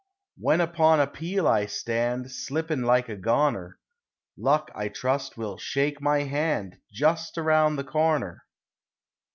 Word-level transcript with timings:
When 0.37 0.61
upon 0.61 0.99
a 0.99 1.05
peel 1.05 1.47
I 1.47 1.67
stand, 1.67 2.31
Slippin' 2.31 2.81
like 2.81 3.07
a 3.07 3.15
goner, 3.15 3.77
Luck, 4.35 4.71
I 4.73 4.87
trust, 4.89 5.37
will 5.37 5.59
shake 5.59 6.01
my 6.01 6.23
hand 6.23 6.79
Just 6.91 7.37
around 7.37 7.75
the 7.75 7.83
corner. 7.83 8.43